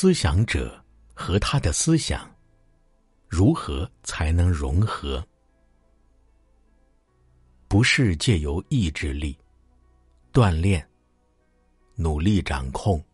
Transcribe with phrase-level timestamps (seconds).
[0.00, 0.80] 思想者
[1.12, 2.32] 和他的思想
[3.26, 5.26] 如何才能融合？
[7.66, 9.36] 不是借由意志力
[10.32, 10.88] 锻炼、
[11.96, 13.04] 努力掌控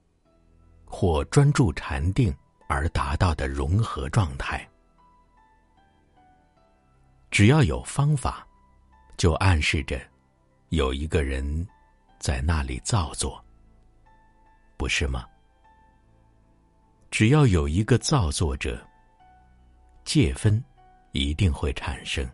[0.84, 2.36] 或专注禅定
[2.68, 4.68] 而达到的融合状态。
[7.30, 8.46] 只要有方法，
[9.16, 9.98] 就暗示着
[10.68, 11.66] 有一个人
[12.18, 13.42] 在那里造作，
[14.76, 15.26] 不是吗？
[17.16, 18.84] 只要有一个造作者，
[20.04, 20.60] 界分
[21.12, 22.28] 一定会产生。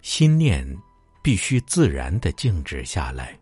[0.00, 0.66] 心念
[1.22, 3.38] 必须自然的静止下来，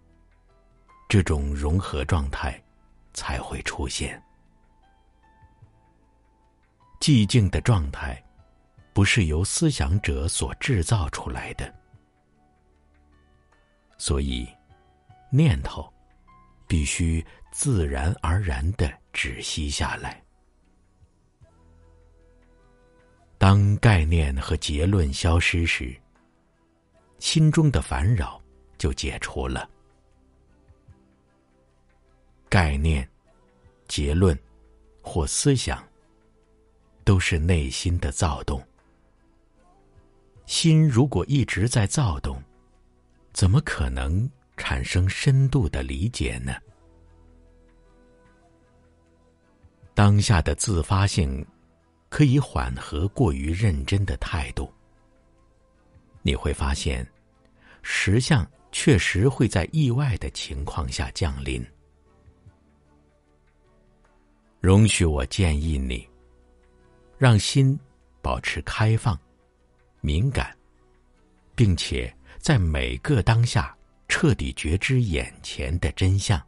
[1.09, 2.61] 这种融合状态
[3.15, 4.21] 才会出现。
[6.99, 8.21] 寂静的状态
[8.93, 11.73] 不是由思想者所制造出来的，
[13.99, 14.49] 所以
[15.31, 15.89] 念头
[16.69, 17.25] 必须。
[17.51, 20.23] 自然而然的止息下来。
[23.37, 25.99] 当概念和结论消失时，
[27.19, 28.41] 心中的烦扰
[28.77, 29.69] 就解除了。
[32.49, 33.09] 概念、
[33.89, 34.39] 结论
[35.03, 35.83] 或思想，
[37.03, 38.63] 都是内心的躁动。
[40.47, 42.41] 心如果一直在躁动，
[43.33, 44.31] 怎么可能
[44.69, 46.55] 产生深度的理解呢？
[49.95, 51.43] 当下的自发性，
[52.11, 54.71] 可以缓和过于认真的态度。
[56.21, 57.11] 你会发现，
[57.81, 61.67] 实相确实会在意外的情况下降临。
[64.61, 66.07] 容许我建议你，
[67.17, 67.81] 让心
[68.21, 69.19] 保持开放、
[70.03, 70.55] 敏感，
[71.55, 73.75] 并且在每个当下
[74.21, 76.45] 彻底觉知眼前的真相。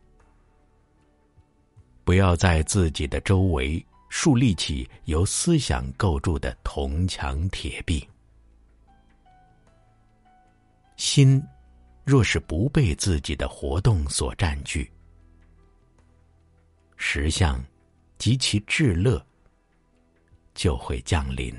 [2.03, 8.05] 不要在自己的周围树立起由思想构筑的铜墙铁壁。
[10.97, 11.41] 心
[12.05, 14.91] 若是不被自己的活动所占据，
[16.97, 17.65] 实相
[18.19, 19.25] 及其至乐
[20.55, 21.55] 就会降临。